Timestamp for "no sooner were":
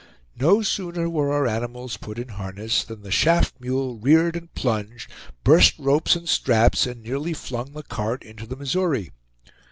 0.39-1.31